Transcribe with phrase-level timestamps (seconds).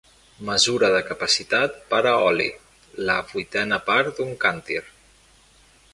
[0.45, 2.49] Mesura de capacitat per a oli:
[3.11, 4.83] la vuitena part d'un càntir.